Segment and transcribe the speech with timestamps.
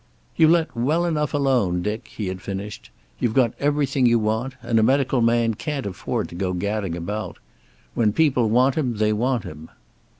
[0.35, 2.89] "You let well enough alone, Dick," he had finished.
[3.19, 4.55] "You've got everything you want.
[4.63, 7.37] And a medical man can't afford to go gadding about.
[7.93, 9.69] When people want him they want him."